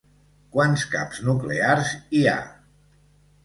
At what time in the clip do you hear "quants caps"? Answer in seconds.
0.55-1.21